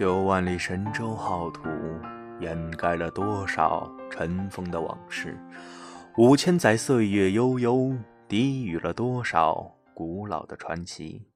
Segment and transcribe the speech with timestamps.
[0.00, 1.68] 九万里神州浩土，
[2.40, 5.28] 掩盖了多少尘封的往事；
[6.16, 7.94] 五千载岁月悠悠，
[8.26, 11.28] 低语了多少古老的传奇。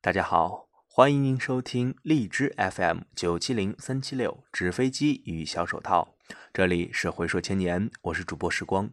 [0.00, 6.14] 大家好，欢迎您收听荔枝 FM 九七零三七六纸飞机与小手套，
[6.52, 8.88] 这里是回说千年，我是主播时光。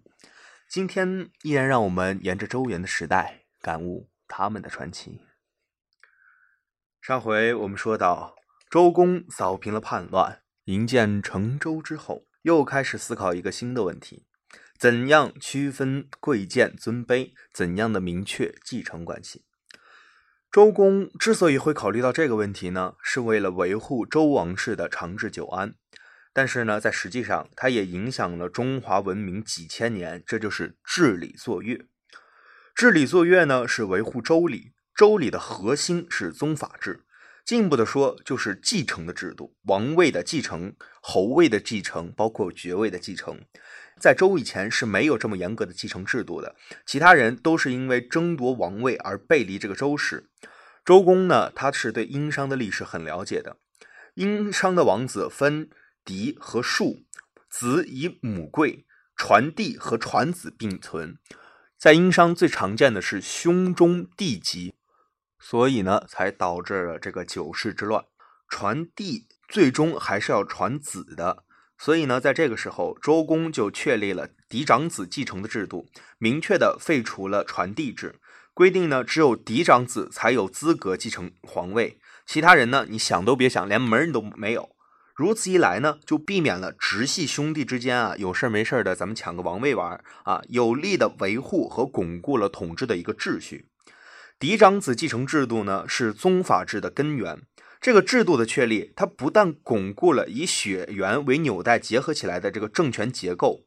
[0.67, 5.21] 今天依然让我们沿着周原的时代，感悟他们的传奇。
[6.99, 8.33] 上回我们说到。
[8.69, 14.25] 周公扫平了叛乱，营建成周之后，又开始思考一个新的问题：
[14.77, 17.31] 怎样区分贵贱尊卑？
[17.53, 19.45] 怎样的明确继承关系？
[20.51, 25.75] 周公之所以会考虑到这个问题呢，是为了维护周王室的长治久安。
[26.33, 30.21] 但是呢，在实际上，它也影响了中华文明几千年。
[30.27, 31.87] 这就是治理作乐。
[32.75, 34.73] 治理作乐呢，是维护周礼。
[34.93, 37.05] 周礼的核心是宗法制。
[37.47, 43.39] 进一步的说，就是继承的制度，王位的继承、侯位的继承，包括爵位的继承，
[43.97, 46.57] 在周以前是没有这么严格的继承制度的。
[46.85, 50.29] 其他人都是因为争夺王位而背离这个周氏。
[50.83, 53.55] 周公呢，他是对殷商的历史很了解的。
[54.15, 55.69] 殷商的王子分
[56.03, 57.05] 嫡和庶，
[57.49, 61.17] 子以母贵，传弟和传子并存。
[61.77, 64.73] 在殷商最常见的是兄终弟及。
[65.39, 68.05] 所以呢，才导致了这个九世之乱。
[68.49, 71.43] 传弟最终还是要传子的，
[71.77, 78.19] 所以呢，在这个时候，周公就确立了嫡长子继承的制度，明确的废除了传弟制，
[78.53, 84.75] 规定呢，只有嫡长子才有资格继承皇位，其他人呢，你想都别想，连门都没有。
[85.13, 93.67] 如此一来呢，就避免了直系兄弟之间啊有事没事的咱们抢个王位玩啊，有力的维护和巩固了统治的一个秩序。
[94.39, 97.41] 嫡长子继承制度呢，是宗法制的根源。
[97.81, 103.63] 这个制度的确立，它不但巩固了以血缘为纽带结合起来的这个政权结构，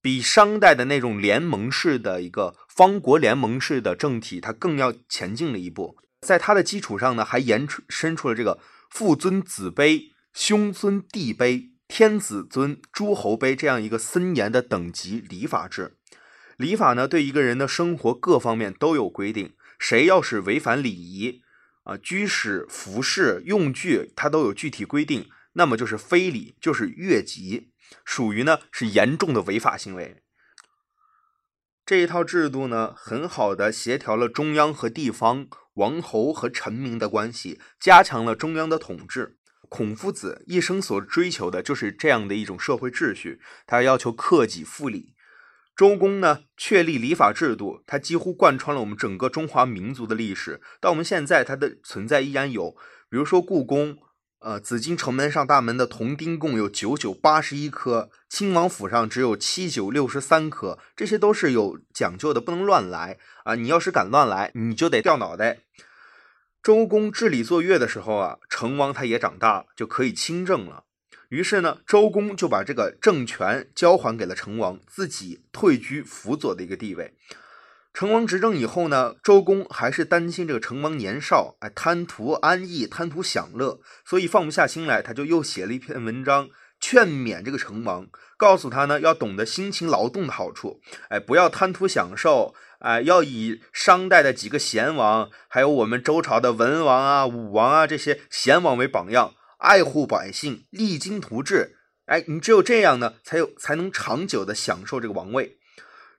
[0.00, 5.96] 比商代的那种联盟式的一个方国联盟式的政体，它更要前进了一步。
[6.22, 8.58] 在它的基础上呢，还延伸出了这个
[8.90, 15.96] 父尊子卑、兄尊弟卑、天子尊诸侯卑这样一个森严的等级礼法制。
[16.56, 19.52] 礼法呢，对一个人的生活各方面都有规定。
[19.80, 21.40] 谁要是违反礼仪
[21.84, 27.72] 啊，居室、服饰、用具，它都有具体规定，那么就是非礼，就是越级，
[28.04, 30.22] 属于呢是严重的违法行为。
[31.86, 39.38] 这一套制度呢，很好的协调了中央和地方、王侯和臣民的关系，加强了中央的统治。
[39.70, 45.09] 孔夫子一生所追求的就是这样的一种社会秩序，他要求克己复礼。
[45.80, 50.60] 周公呢确立礼法制度，它几乎贯穿了我们整个中华民族的历史。
[50.78, 52.72] 到我们现在，它的存在依然有，
[53.08, 53.96] 比如说故宫，
[54.40, 63.54] 呃，紫禁城门上大门的铜钉共有九九八十一颗，亲王府上只有七九六十三颗，这些都是有讲究的，不能乱来啊！
[63.54, 65.60] 你要是敢乱来，你就得掉脑袋。
[66.62, 70.84] 周公治理作乐的时候啊，成王他也长大，就可以亲政了。
[71.30, 77.14] 于是呢，周公就把这个政权交还给了成王，自己退居辅佐的一个地位。
[77.94, 86.48] 成王执政以后呢，周公还是担心这个成王年少，哎，贪图安逸，贪图享乐，所以放不下心来，他就又写了一篇文章
[86.80, 90.80] 劝勉这个成王，告诉他呢，要懂得辛勤劳动的好处，
[91.10, 99.34] 哎，不要贪图享受，哎，要以商代的几个贤王，还有我们周朝的文王啊、武王啊这些贤王为榜样。
[99.60, 101.76] 爱护百姓，励精图治，
[102.06, 105.58] 哎，你只有这样呢，才有才能长久的享受这个王位。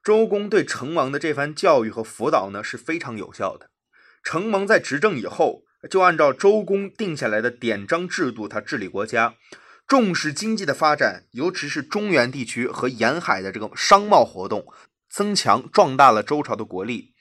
[0.03, 3.72] 周公对成王的这番教育和辅导呢是非常有效的。
[4.24, 9.34] 成王在执政以后，就按照周公定下来的典章制度，他治理国家，
[9.88, 14.68] 重视经济的发展，尤其是中原地区和沿海的这个商贸活动，
[15.10, 17.15] 增强壮大了周朝的国力。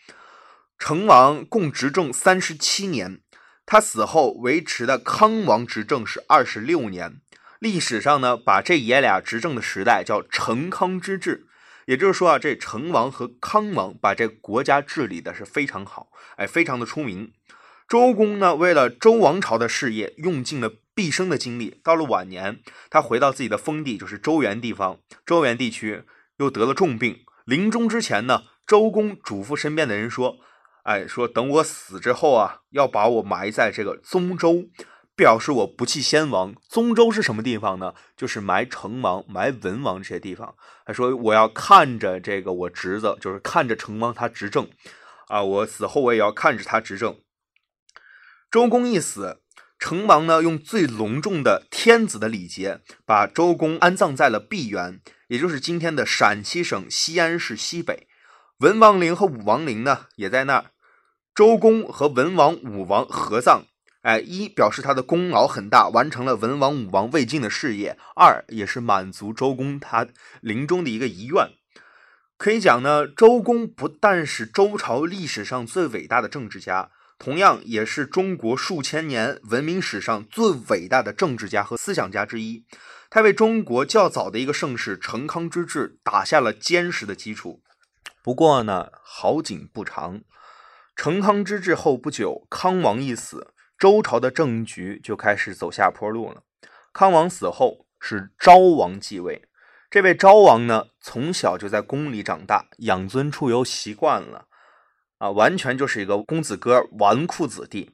[0.79, 3.23] 成王共执政三十七年。
[3.72, 7.20] 他死后维持的康王执政是二十六年，
[7.61, 11.46] 历史上呢把这爷俩执政的时代叫成康之治，
[11.87, 17.31] 也就是说啊，这成王和康王把这国家治理的是非常好，哎，非常的出名。
[17.87, 22.58] 周公呢为了周王朝的事业，用尽了毕生的精力，到了晚年，
[22.90, 26.02] 他回到自己的封地，就是周原地方，周原地区
[26.38, 30.38] 又得了重病，临终之前呢，周公嘱咐身边的人说。
[30.85, 34.65] 哎，说等我死之后啊，要把我埋在这个宗周，
[35.15, 36.55] 表示我不弃先王。
[36.69, 37.94] 宗周是什么地方呢？
[38.17, 40.55] 就是埋成王、埋文王这些地方。
[40.87, 44.69] 他说我要看着这个我侄子，就是看着成王他执政
[45.29, 47.19] 啊，我死后我也要看着他执政。
[48.50, 49.43] 周公一死，
[49.79, 58.09] 成王呢用最隆重的天子的礼节，把周公安葬在了毕原，也就是今天的陕西省西安市西北。
[58.61, 60.73] 文王陵和武王陵呢也在那儿。
[61.35, 63.62] 周公和文王、武王合葬，
[64.03, 70.07] 哎，一表示他的功劳很大，完成了文王、武王未尽的事业；二也是满足周公他
[70.43, 71.49] 临终的一个遗愿。
[72.37, 76.91] 可以讲呢，周公不但是周朝历史上最伟大的政治家。
[77.19, 82.65] 同样也是中国数千年文明史上最伟大的政治家和思想家之一，
[83.09, 87.63] 他为中国较早的一个盛世成康之治打下了坚实的基础。
[88.23, 90.20] 不过呢，好景不长，
[90.94, 96.43] 成康之治后不久，康王一死，周朝的政局就开始走下坡路了。
[96.93, 99.43] 康王死后，是昭王继位。
[99.91, 104.46] 这位昭王呢，从小就在宫里长大，养尊处优习惯了。
[105.19, 107.91] 啊，完全就是一个公子哥、纨绔子弟。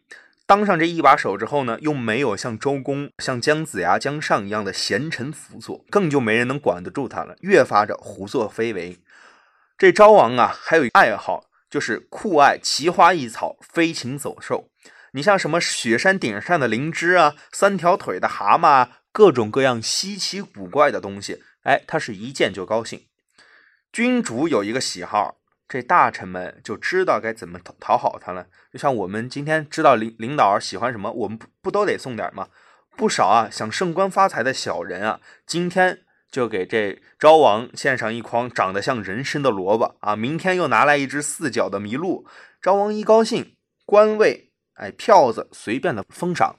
[0.46, 8.98] 当上这一把手之后呢，又没有像周公、像姜子牙、姜尚一样的贤臣辅佐，更就没人能管得住他了，越发着胡作非为。
[9.78, 14.70] 这昭王啊，还有爱好，就是酷爱奇花异草、飞禽走兽。
[15.12, 23.06] 你像什么雪山顶上的灵芝啊，三条腿的蛤蟆，各种各样稀奇古怪的东西，哎，他是一见就高兴。
[23.92, 25.36] 君主有一个喜好。
[25.68, 28.46] 这大臣们就知道该怎么讨讨好他了。
[28.72, 32.48] 就像我们今天知道领领导喜欢什么，我们不不都得送点吗？
[32.96, 42.26] 不少啊，想升官发财的小人啊，今天就给这昭王献上一筐长得像人参的萝卜啊，明天又拿来一只四脚的麋鹿。
[42.60, 46.56] 昭王一高兴，官位哎票子随便的封赏。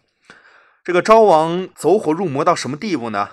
[0.83, 3.29] 这个昭王走火入魔到什么地步呢？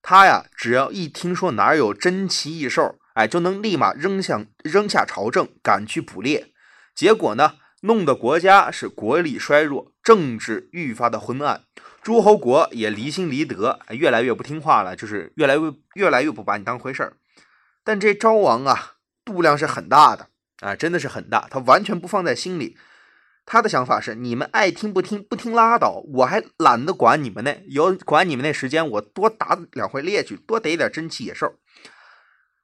[0.00, 2.96] 他呀，只要一听说哪有珍奇异兽。
[3.14, 6.52] 哎，就能立马扔向扔下朝政，赶去捕猎。
[6.96, 7.54] 结果呢，
[7.84, 11.64] 弄得国家是国力衰弱，政治愈发的昏暗，
[12.02, 17.16] 诸侯国也离心离德，越来越不听话了，就是越来越越来越不把你当回事儿。
[17.84, 20.28] 但这昭王啊，度量是很大的
[20.60, 22.78] 啊，真的是很大，他完全不放在心里。
[23.44, 27.54] 他的想法是：你们爱听不听，不听拉倒，我还懒得管你们呢。
[27.66, 31.52] 有管你们那时间，我多打两回猎去，多逮点珍奇野兽。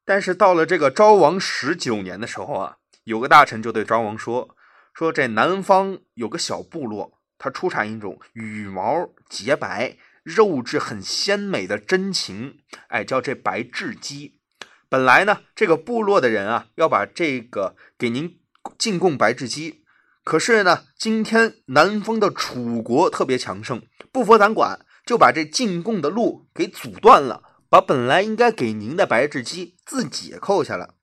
[0.07, 4.57] 但是到了这个昭王十九年的时候啊，有个大臣就对昭王说
[5.01, 12.59] ：“说这南方有个小部落，它出产一种羽毛洁白、肉质很鲜美的真禽，
[12.89, 14.39] 哎，叫这白雉鸡。
[14.91, 18.41] 本来呢，这个部落的人啊，要把这个给您
[18.77, 19.85] 进贡白雉鸡，
[20.23, 23.81] 可是呢，今天南方的楚国特别强盛，
[24.13, 30.97] 不服咱管，就把这进贡的路给阻断了。”把本来应该给您的白雉鸡自己扣下了。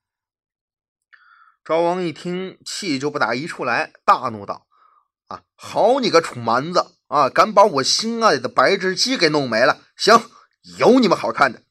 [1.68, 4.68] 昭王一听，气就不打一处来，大怒道
[5.28, 9.82] ：“啊，好你个楚蛮子啊，敢把我心爱的白雉鸡给弄没了！
[9.98, 10.18] 行，
[10.80, 11.64] 有你们好看的。”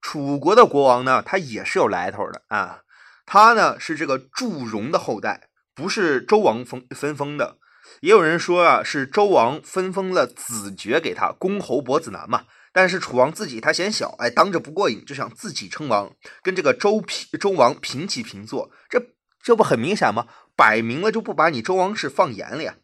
[0.00, 2.82] 楚国的国王呢，他也是有来头的啊，
[3.26, 7.56] 他呢是这个祝融的后代，不是周王封分封的。
[8.02, 12.44] 也有人说啊，是周王分封了子爵给他，公侯伯子男嘛。
[12.72, 16.12] 但是楚王自己他嫌小，哎，当着不过瘾，就想自己称王，
[16.42, 19.02] 跟这个周平周王平起平坐，这
[19.42, 20.26] 这不很明显吗？
[20.54, 22.76] 摆明了就不把你周王室放眼里啊！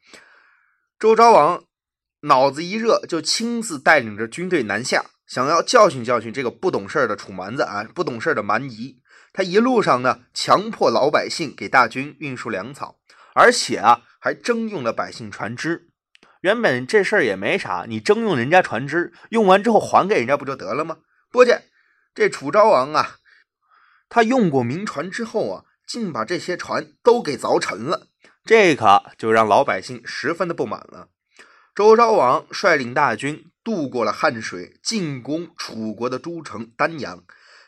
[0.99, 1.62] 周昭王
[2.23, 9.02] 脑子一热，就亲自带领着军队南下，想要教训教训这个不懂事的楚蛮子啊，不懂事的蛮夷。
[9.35, 12.99] 他一路上呢，强迫老百姓给大军运输粮草，
[13.35, 15.86] 而且啊，还征用了百姓船只。
[16.47, 20.99] 原本这事儿也没啥，你征用人家船只，用完之后还给人家不就得了吗？
[21.29, 21.65] 不见
[22.15, 23.17] 这楚昭王啊，
[24.09, 28.07] 他用过民船之后啊，竟把这些船都给凿沉了，
[28.45, 31.09] 这可就让老百姓十分的不满了。
[31.75, 37.25] 周昭王率领大军渡过了汉水，进攻楚国的都城丹阳，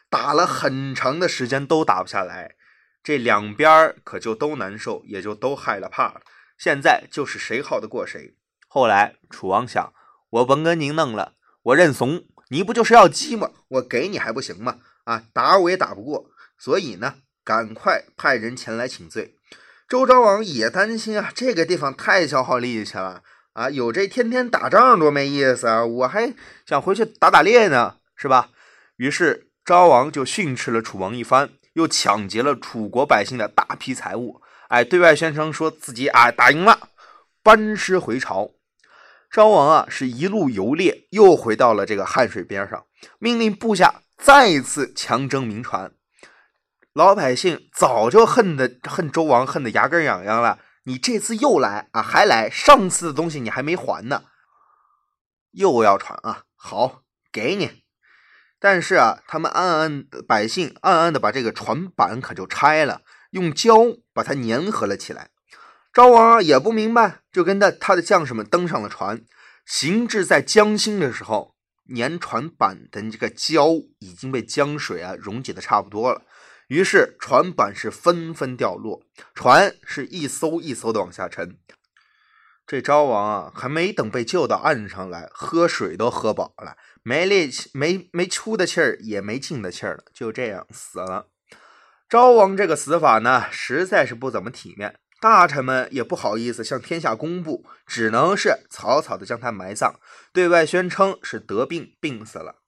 [0.09, 2.55] 打了很长的时间都打不下来，
[3.03, 6.21] 这两边可就都难受，也就都害了怕了。
[6.57, 8.37] 现在就是谁耗得过谁。
[8.69, 9.93] 后来，楚王想，
[10.31, 11.33] 我甭跟您弄了，
[11.63, 12.25] 我认怂。
[12.51, 13.51] 你不就是要鸡吗？
[13.69, 14.77] 我给你还不行吗？
[15.05, 16.31] 啊，打我也打不过。
[16.59, 19.35] 所以呢，赶快派人前来请罪。
[19.89, 23.23] 周昭王也担心啊，这个地方太消耗力气了
[23.55, 26.35] 啊，有这天天打仗多没意思啊，我还
[26.67, 28.51] 想回去打打猎呢，是吧？
[28.97, 36.89] 于是昭王就训斥了楚王一番，又抢劫了楚国百姓的大批财物，哎，对外宣称说自己啊打赢了，
[37.43, 38.51] 班师回朝。
[39.31, 42.87] 昭王啊，是一路游猎，又回到了这个汉水边上，
[43.19, 45.93] 命令部下再一次强征民船。
[46.95, 50.59] 老百姓早就恨的恨周王，恨得牙根痒痒了。
[50.85, 52.49] 你这次又来啊，还来？
[52.49, 54.25] 上次的东西你还没还呢，
[55.53, 56.45] 又要传啊？
[56.57, 57.83] 好，给你。
[58.59, 63.75] 但是啊，他们暗暗百姓暗暗的把这个船板可就拆了，用胶
[64.15, 65.31] 把它粘合了起来。
[65.99, 69.21] 昭王也不明白，就跟着他的将士们登上了船。
[69.67, 71.57] 行至在江心的时候，
[71.93, 76.23] 粘船板的这个胶已经被江水啊溶解的差不多了。
[76.69, 79.03] 于是船板是纷纷掉落，
[79.35, 81.59] 船是一艘一艘的往下沉。
[82.65, 86.77] 这昭王啊，还没等被救到岸上来，喝水都喝饱了。
[87.03, 91.27] 没力气，没没出的气儿，也没进的气儿了，就这样死了。
[92.09, 99.97] 昭王这个死法呢，实在是不怎么体面，大臣们也不好意思向天下公布，只能是草草的将他埋葬，
[100.33, 102.63] 对外宣称是得病病死了。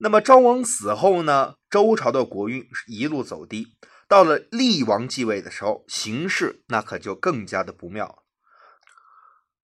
[0.00, 3.76] 那么昭王死后呢，周朝的国运是一路走低，
[4.06, 8.22] 到了厉王继位的时候，形势那可就更加的不妙。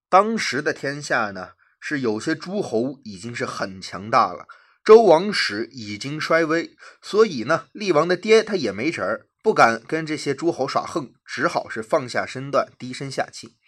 [0.09, 1.51] 当时的天下呢？
[1.87, 4.47] 是有些诸侯已经是很强大了，
[4.83, 13.59] 周王室已经衰微，所以呢，厉王的爹他也没辙儿，不敢跟这些诸侯耍横，只好是放下身段，低声下气。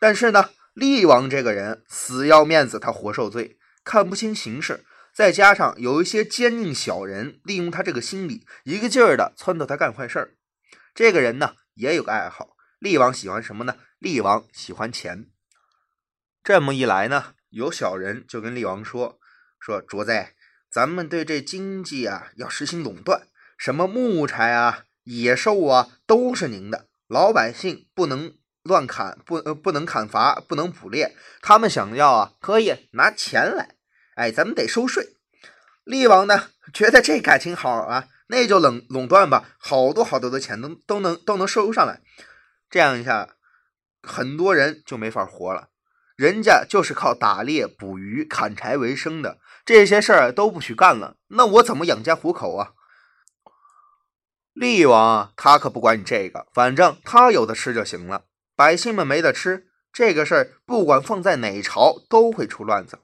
[0.00, 4.84] 但是呢，厉王这个人死要面子，他活受罪，看不清形势，
[5.14, 10.34] 再加上有一些奸佞小人利用他这个心理，一个劲儿的撺掇他干坏事儿。
[10.96, 13.76] 这个人呢，也有个爱好，厉王喜欢什么呢？
[14.00, 15.28] 厉王喜欢钱。
[16.42, 17.34] 这么一来呢？
[17.50, 19.20] 有小人就跟厉王说
[19.60, 20.26] ：“说主子，
[20.68, 31.16] 咱们对这经济啊要实行垄断，什么木材啊、野兽啊都是您的，老百姓不能乱砍，不呃不能砍伐，不能捕猎。
[31.42, 33.74] 他们想要啊，可以拿钱来，
[34.14, 35.16] 哎，咱们得收税。”
[35.82, 42.00] 厉王呢觉得这感情好啊，那就垄垄断吧，好多好多的钱都都能都能收上来，
[42.70, 43.30] 这样一下，
[44.02, 45.70] 很多人就没法活了。
[46.14, 51.16] 人家就是靠打猎、捕鱼、砍柴为生的，这些事儿都不许干了。
[51.28, 52.74] 那我怎么养家糊口啊？
[54.60, 58.24] 厉王他可不管你这个，反正他有的吃就行了。
[58.54, 62.98] 百姓们没得吃，这个事儿不管放在哪朝都会出乱子。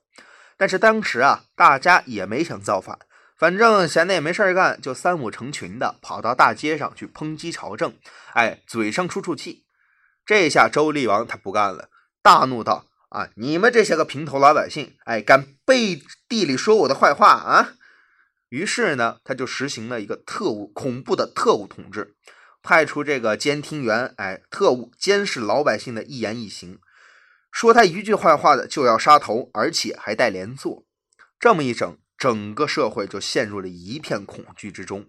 [0.58, 2.98] 但是当时啊，大家也没想造反，
[3.38, 7.94] 反正闲的也没事儿干，就三五成群的跑到大街上去抨击朝政。
[8.34, 9.64] 哎，嘴上出出气。
[10.26, 11.88] 这下周厉王他不干了，
[12.20, 12.84] 大怒道。
[13.08, 13.28] 啊！
[13.36, 17.72] 你们这些个平头老百姓，哎，敢背地里说我的坏话啊！
[18.48, 22.14] 于是呢，他就实行了一个特务恐怖的特务统治，
[22.62, 26.78] 派出这个监听员，哎，特务监视老百姓的一言一行，
[27.50, 30.84] 说他一句坏话的就要杀头，而且还带连坐。
[31.38, 35.08] 这么一整，整个社会就陷入了一片恐惧之中，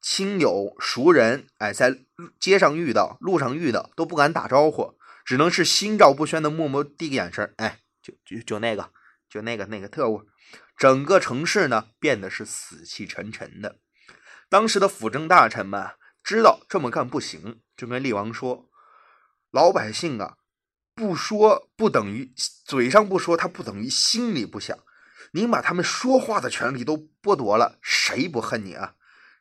[0.00, 1.98] 亲友熟人，哎，在
[2.38, 4.98] 街上遇到、路上遇到都不敢打招呼。
[5.22, 8.90] 只能是心照不宣的默默递个眼神哎，就就就那个，
[9.28, 10.22] 就那个那个特务，
[10.80, 13.80] 整个城市呢变得是死气沉沉的。
[14.48, 15.90] 当时的辅政大臣们
[16.24, 18.70] 知道这么干不行，就跟厉王说
[19.52, 20.38] ：“老百姓啊，
[20.94, 22.32] 不说不等于
[22.64, 24.78] 嘴上不说，他不等于心里不想。
[25.32, 28.94] 您把他们说话的权利都剥夺了，谁不恨你啊？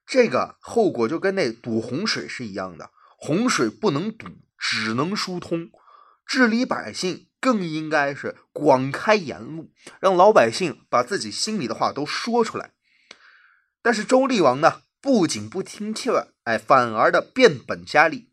[0.05, 4.27] 这个后果就跟那堵洪水是一样的，洪水不能堵，
[4.57, 5.71] 只能疏通。”
[6.27, 12.71] 治理百姓更应该是广开言路，让老百姓把自己心里的话都说出来。
[13.81, 18.29] 但是周厉王呢，不仅不听劝，哎，反而的变本加厉。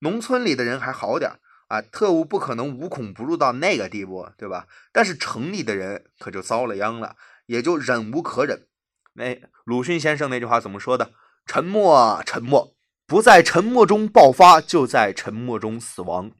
[0.00, 1.38] 农村里的人还好点
[1.68, 4.66] 啊，特务不可能无孔不入到那个地步，对吧？
[4.92, 7.16] 但是城里的人可就遭了殃了，
[7.46, 8.66] 也就忍无可忍。
[9.12, 11.12] 那鲁迅先生那句话怎么说的？
[11.46, 12.74] 沉默，沉默，
[13.06, 16.32] 不在沉默中爆发，就在沉默中死亡。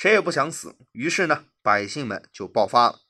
[0.00, 3.00] 谁也不想死，于是呢，百姓们就爆发了。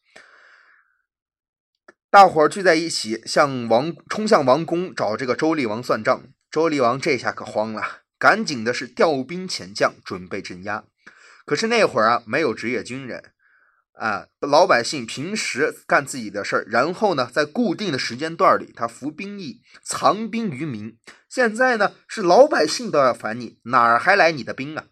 [2.10, 6.24] 大伙儿聚在一起，向王冲向王宫找这个周厉王算账。
[6.50, 10.82] 周厉王这下可慌了，赶紧的是调兵遣将，准备镇压。
[11.46, 13.34] 可是那会儿啊，没有职业军人
[13.92, 20.98] 啊，老百姓平时干自己的事儿，然后呢，在固定的时间段里，他服兵役，藏兵于民。
[21.28, 24.86] 现在呢，是老百姓都要反你，哪儿还来你的兵啊？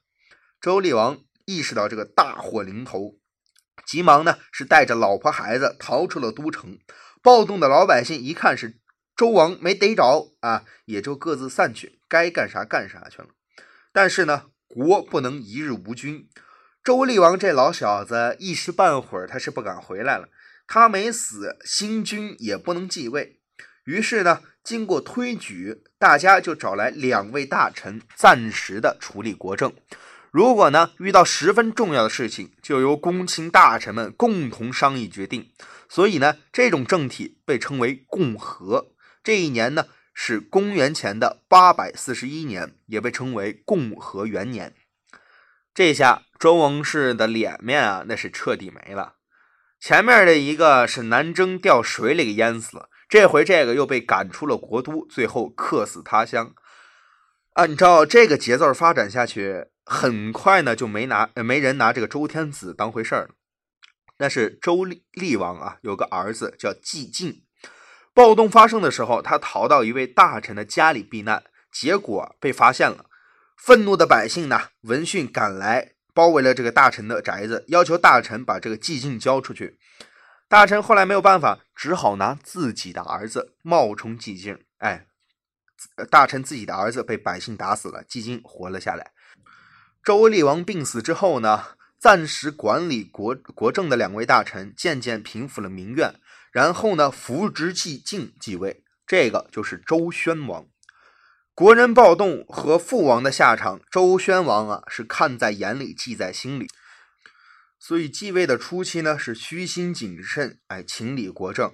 [0.61, 1.19] 周厉王。
[1.49, 3.17] 意识到这个大祸临头，
[3.87, 6.79] 急忙呢是带着老婆孩子逃出了都城。
[7.23, 8.79] 暴动的老百姓一看是
[9.17, 13.29] 周王没逮着啊，也就各自散去，该干啥干啥去了。
[13.95, 16.29] 但是呢，国不能一日无君。
[16.85, 20.29] 周厉王这老小子一时半会儿他是不敢回来了。
[20.67, 23.41] 他没死，新君也不能继位。
[23.85, 29.73] 于是呢，经过推举，大家就找来两位大臣，暂时的处理国政。
[30.31, 35.51] 如果呢遇到十分重要的事情，就由公卿大臣们共同商议决定。
[35.89, 38.89] 所以呢，这种政体被称为共和。
[39.25, 44.75] 这一年呢是公元前的八百四十一年，也被称为共和元年。
[45.75, 49.15] 这下周王室的脸面啊，那是彻底没了。
[49.81, 56.53] 前面的一个是南征掉水里给淹死了，这回这个又被赶出了国都，最后客死他乡。
[57.55, 63.31] 按照这个节奏发展下去，很快呢就没拿没人拿这个周天子当回事儿了。
[64.19, 67.43] 那是周厉王啊，有个儿子叫季晋。
[68.13, 73.07] 暴动发生的时候，他逃到一位大臣的家里避难，结果被发现了。
[73.57, 79.79] 愤怒的百姓呢，闻讯赶来，包围了这个大臣的宅子，要求大臣把这个季晋交出去。
[80.49, 84.59] 大臣后来没有办法，只好拿自己的儿子冒充季晋。
[84.79, 85.07] 哎，
[86.11, 89.13] 大臣自己的儿子被百姓打死了，季晋活了下来。
[90.03, 91.77] 周厉王病死之后呢？
[92.01, 96.15] 暂时管理国国政的两位大臣渐渐平复了民怨，
[96.53, 100.67] 然后呢，扶植季晋继位，这个就是周宣王。
[101.57, 106.69] 国人暴动和父王的下场，周宣王啊是看在眼里，记在心里。
[107.81, 111.73] 所以继位的初期呢，是虚心谨慎，哎，情理国政。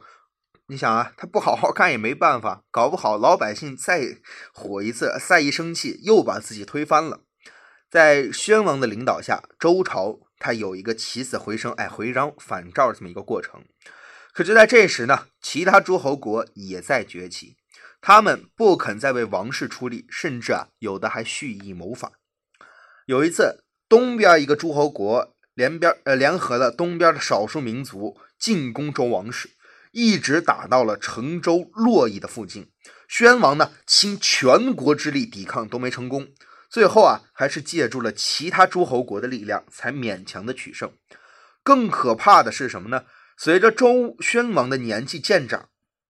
[0.68, 4.16] 你想啊，他不好好干也没办法，搞不好老百姓再
[4.54, 7.20] 火一次，再一生气，又把自己推翻了。
[7.94, 13.64] 在宣王的领导下，周朝它有一个起死回生、哎回章返照这么一个过程。
[14.32, 17.56] 可就在这时呢，其他诸侯国也在崛起，
[18.00, 22.10] 他们不肯再为王室出力，甚至啊有的还蓄意谋反。
[23.06, 29.50] 有一次，东边一个诸侯国联边呃联合了东边的少数民族进攻周王室，
[29.92, 32.72] 一直打到了成州洛邑的附近。
[33.06, 36.30] 宣王呢倾全国之力抵抗都没成功。
[36.74, 40.90] 最后啊，还是借助了其他诸侯国的力量，才勉强的取胜。
[41.62, 43.04] 更可怕的是什么呢？
[43.38, 45.68] 随着周宣王的年纪渐长，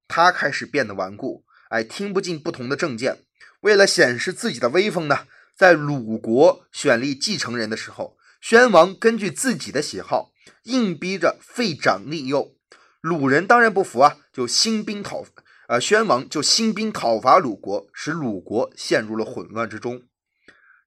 [0.09, 3.25] 他开始变得顽固，哎，听不进不同的政见。
[3.61, 12.55] 为了显示自己的威风呢，在鲁国选立继承人的时候，宣王根据自己的喜好，硬逼着废长立幼。
[13.03, 15.27] 鲁人当然不服啊，就兴兵讨，
[15.69, 20.05] 呃，宣王就兴兵讨伐鲁国，使鲁国陷入了混乱之中。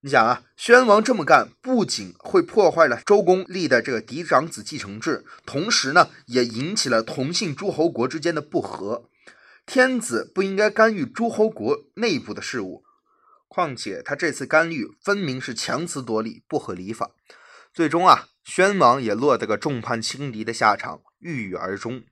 [0.01, 9.09] 你想啊，宣王这么干，不仅会破坏了周公立的这个嫡长子继承制，同时呢，也引起了同姓诸侯国之间的不和。
[9.65, 12.83] 天子不应该干预诸侯国内部的事务，
[13.47, 17.11] 况且他这次干预分明是强词夺理，不合礼法。
[17.73, 22.03] 最终啊，宣王也落得个众叛亲离的下场，郁郁而终。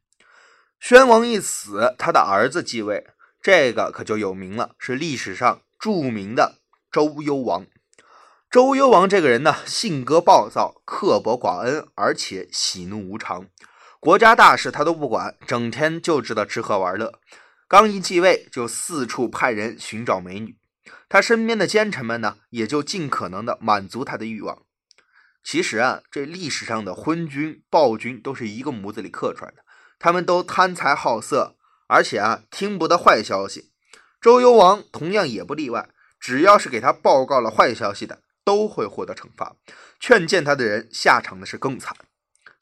[0.80, 3.06] 宣王一死，他的儿子继位，
[3.41, 6.60] 这个可就有名了，是历史上著名的
[6.91, 7.67] 周幽王。
[8.56, 13.48] 周幽王这个人呢，性格暴躁，刻薄寡恩，而且喜怒无常，
[14.00, 17.20] 国家大事他都不管，整天就知道吃喝玩乐。
[17.68, 20.56] 刚一继位，就四处派人寻找美女，
[21.10, 24.60] 他身边的奸臣们呢，也就尽可能的满足他的欲望。
[25.44, 29.65] 其实啊，这历史上的昏君、暴君都是一个模子里刻出来的，
[30.00, 31.58] 他们都贪财好色，
[31.89, 33.74] 而且啊，听不得坏消息。
[34.22, 38.22] 周幽王同样也不例外，只要是给他报告了坏消息的。
[38.45, 39.58] 都会获得惩罚，
[39.99, 41.93] 劝谏他的人下场的是更惨。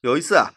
[0.01, 0.53] 有一次啊，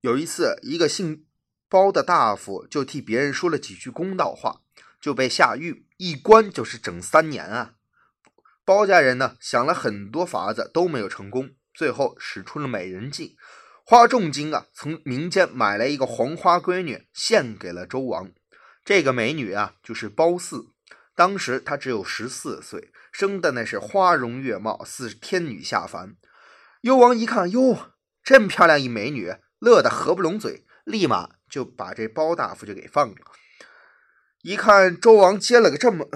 [0.00, 1.26] 有一次，一个姓
[1.68, 4.62] 包的大夫就替别人说了几句公道话，
[5.00, 7.74] 就被下狱，一关就是整三年啊。
[8.64, 13.36] 包家人呢想了很多法子都没有成功，最后使出了美人计，
[13.84, 18.30] 花重金啊从民间买来一个黄花闺女献给了周王。
[18.84, 20.72] 这个美女啊就是褒姒，
[21.14, 22.92] 当时他只有十四岁。
[23.12, 26.16] 生的那是花容月貌，似天女下凡。
[26.80, 27.92] 幽王一看，哟，
[28.24, 33.16] 这么漂亮一美女，乐得合不拢嘴，立马就把这包大夫就给放了。
[34.40, 36.08] 一看周王接了个这么，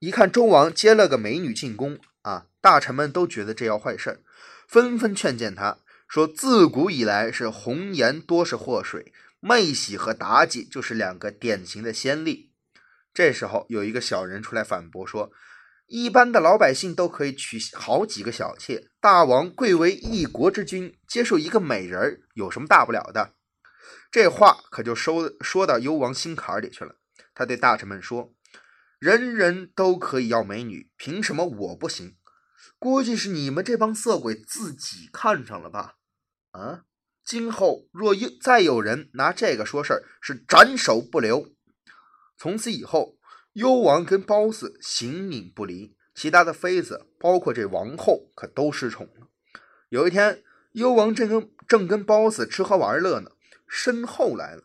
[0.00, 4.24] 一看周王接了个美女进宫啊，大臣们都觉得这要坏事
[4.66, 12.49] 纷纷劝谏他说：自古以来是红颜多是祸水，妹喜和妲己就是两个典型的先例。
[13.12, 15.30] 这时候有一个小人出来反驳说。
[15.92, 23.34] 一般的老百姓都可以娶好几个小妾，大王贵为一国之君，接受一个美人儿有什么大不了的？
[24.08, 26.94] 这话可就收说到幽王心坎里去了。
[27.34, 28.32] 他对大臣们说
[29.00, 32.14] ：“人人都可以要美女，凭什么我不行？
[32.78, 35.96] 估计是你们这帮色鬼自己看上了吧？
[36.52, 36.82] 啊！
[37.24, 41.48] 今后若又再有人拿这个说事儿，是斩首不留。
[42.40, 43.18] 从此以后。”
[43.54, 49.26] 幽王跟褒姒形影不离，其他的妃子，包括这王后，可都失宠了。
[49.88, 53.32] 有一天，幽王正跟正跟褒姒吃喝玩乐呢，
[53.66, 54.62] 身后来了。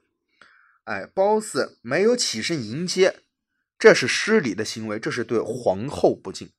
[0.83, 3.21] 哎，褒姒没有起身迎接，
[3.79, 6.51] 这是失礼的行为，这是对皇后不敬。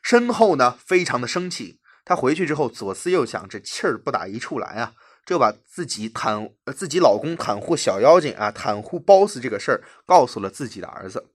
[0.00, 1.80] 身后呢，非常的生气。
[2.04, 11.30] 他回去之后左思右想，这气儿不打一处来啊，就把自己袒自己老公袒护小妖精啊，袒护褒姒这个事儿告诉了自己的儿子。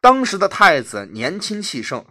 [0.00, 2.04] 当时的太子年轻气盛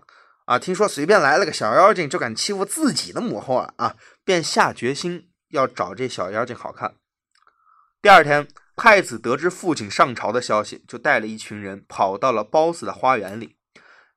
[0.46, 6.96] 啊，听说随便来了个小妖精就敢欺负自己的母后啊啊，便下决心要找这小妖精好看。
[8.02, 13.58] 第二天，太子得知父亲上朝的消息，就带了一群人跑到了褒姒的花园里。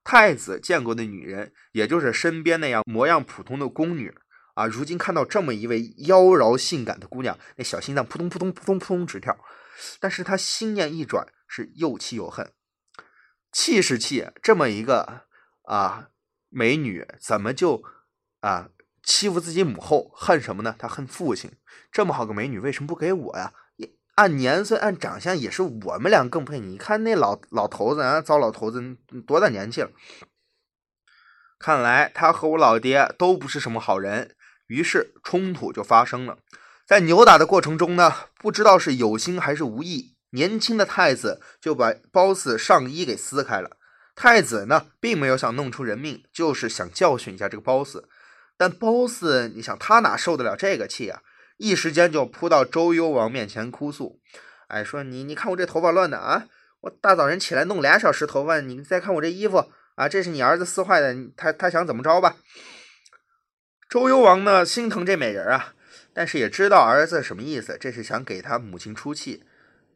[0.05, 4.15] 太子见过的女人，也就是身边那样模样普通的宫女
[4.55, 9.37] 啊，如今看到这么一位妖娆性感的姑娘，那小心脏扑通扑通扑通扑通直跳。
[10.01, 12.53] 但是他心念一转，是又气又恨。
[13.53, 15.23] 气是气，这么一个
[15.65, 16.09] 啊
[16.49, 17.83] 美女，怎么就
[18.41, 18.71] 啊
[19.03, 20.11] 欺负自己母后？
[20.15, 20.75] 恨什么呢？
[20.79, 21.53] 他恨父亲。
[21.91, 23.53] 这么好个美女，为什么不给我呀？
[24.15, 26.61] 按年岁、按长相，也是我们俩更配。
[26.61, 29.91] 你看那老老头子啊，糟老头子多大年纪了？
[31.59, 34.37] 看来他和我老爹都不是什么好人。
[34.67, 36.39] 于是冲突就发生了。
[36.87, 40.15] 在扭打的过程中呢，不知道是有心还是无意。
[40.31, 43.71] 年轻的太子就把褒姒上衣给撕开了。
[44.17, 48.05] 太子呢，并没有想弄出人命，就是想教训一下这个褒姒。
[48.57, 51.21] 但褒姒，你想他哪受得了这个气啊？
[51.57, 54.21] 一时间就扑到周幽王面前哭诉
[54.69, 56.47] ：“哎，说你，你看我这头发乱的啊！
[56.83, 61.17] 我大早晨起来弄俩小时头发，你再看我这衣服啊，这是你儿子撕坏的。
[61.37, 62.37] 他他想怎么着吧？”
[63.89, 65.75] 周幽王呢，心疼这美人啊，
[66.13, 69.45] 但是也知道儿子什么意思，这是想给他母亲出气。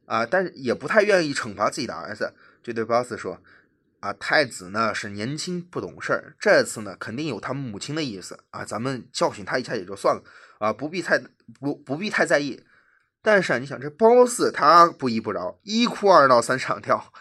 [0.07, 3.43] 啊，但是也不太愿意惩罚自己的儿子，就对褒姒说
[4.01, 10.23] ：“啊，太子呢是年轻不懂事儿，这次呢肯定有他母亲的意思啊，咱们教训他一下也就算了
[10.61, 11.21] 啊，不必太
[11.61, 12.65] 不不必太在意。
[13.21, 17.13] 但是啊，你想这褒姒他不依不饶，一哭二闹三上吊，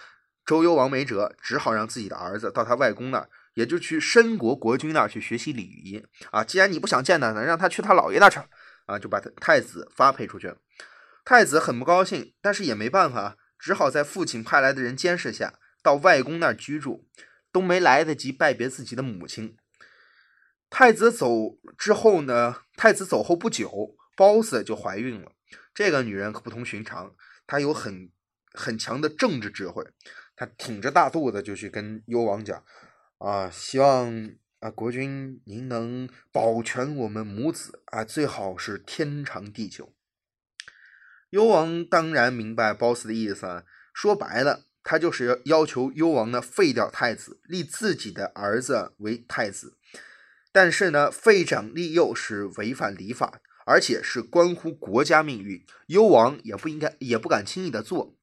[0.45, 6.43] 周幽王没辙，只好让自己的儿子到他外公那儿，也就去申国国君那儿去学习礼仪啊。
[6.43, 8.39] 既然你不想见他，那让他去他姥爷那儿去
[8.86, 10.58] 啊，就把他太子发配出去了。
[11.26, 17.10] 太子很不高兴，但是也没办法，只好在父亲派来的人监视下，到外公那儿居住，
[17.52, 19.58] 都没来得及拜别自己的母亲。
[20.70, 25.32] 太子走之后呢，太子走后不久，褒姒就怀孕了。
[25.74, 27.15] 这个女人可不同寻常，
[27.48, 28.12] 她有很
[28.54, 29.84] 很强的政治智慧。
[30.36, 32.63] 她挺着大肚子就去跟幽王讲
[33.17, 39.93] ：“啊，希望啊国君您能保全我们母子啊，最好是天长地久。”
[41.32, 49.77] 幽王当然明白褒姒的意思，说白了，他就是要要求幽王呢废掉太子，立自己的儿子为太子。
[50.53, 58.15] 但是呢，废长立幼是违反礼法，而且是关乎国家命运，幽王也不应该，也不敢轻易的做。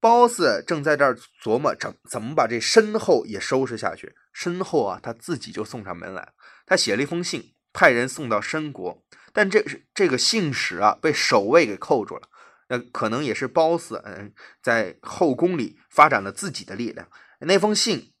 [0.00, 4.14] 褒姒正在这儿琢磨怎怎么把这身后也收拾下去。
[4.32, 6.32] 身后啊，他自己就送上门来，
[6.66, 9.02] 他写了一封信，派人送到申国。
[9.32, 12.28] 但这是这个信使啊，被守卫给扣住了。
[12.68, 17.08] 那可能也是褒姒嗯，在后宫里发展了自己的力量。
[17.40, 18.12] 那封信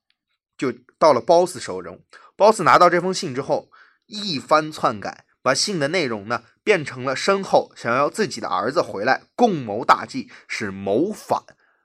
[0.56, 2.04] 就到了褒姒手中。
[2.36, 3.70] 褒姒拿到这封信之后，
[4.06, 11.42] 一番篡改，把信的内容呢变成了身后想要自己的儿子回来，共谋大计，是谋反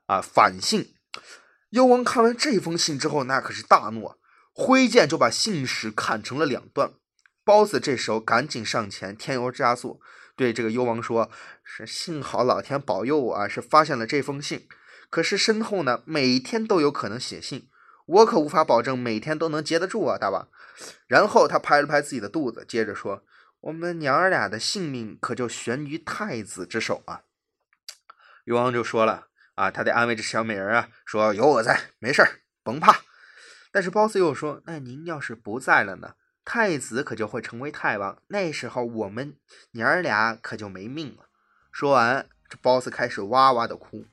[0.07, 0.95] 啊反信。
[1.75, 4.15] 幽王看完这封信之后，那可是大怒，
[4.53, 6.93] 挥剑就把信使砍成了两段。
[7.43, 9.99] 包子这时候赶紧上前添油加醋，
[10.37, 11.29] 对这个幽王说
[11.65, 14.69] ：“是幸好老天保佑我啊，是发现了这封信。
[15.09, 17.67] 可是身后呢，每天都有可能写信，
[18.05, 20.47] 我可无法保证每天都能接得住啊，大王。”
[21.07, 23.25] 然后他拍了拍自己的肚子，接着说
[23.59, 27.23] ：“我们娘儿俩的性命可就悬于太子之手啊。”
[28.45, 33.01] 幽王就说了：“啊，他得安慰这小美人啊，说有我在，没事儿，甭怕。”
[33.71, 36.13] 但是褒姒又说：“那您要是不在了呢？”
[36.45, 39.35] 太子可就会成为太王，那时候我们
[39.71, 41.25] 娘儿俩可就没命了。
[41.71, 44.05] 说完，这褒姒开始哇哇的哭。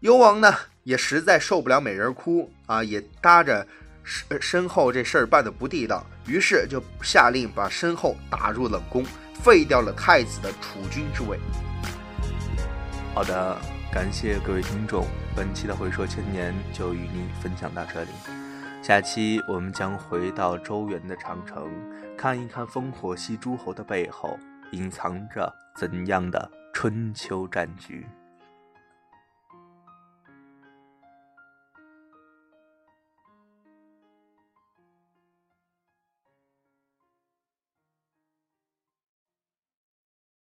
[0.00, 3.66] 幽王呢，也实在受不了美人哭啊，也搭着
[4.04, 9.02] 身身后这事儿办的不地道，于是就下令把身后打入冷宫，
[9.42, 11.38] 废掉了太子的储君之位。
[13.14, 13.58] 好的，
[13.92, 15.04] 感谢各位听众，
[15.36, 18.10] 本期的回说千年就与你分享到这里。
[18.82, 21.70] 下期我们将回到周原的长城，
[22.16, 24.38] 看一看烽火戏诸侯的背后
[24.70, 28.06] 隐藏着怎样的春秋战局。